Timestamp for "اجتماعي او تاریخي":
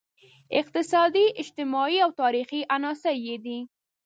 1.39-2.61